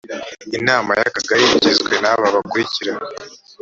inama 0.57 0.91
y 0.99 1.03
akagari 1.07 1.43
igizwe 1.53 1.93
n 2.03 2.05
aba 2.11 2.33
bakurikira 2.35 2.91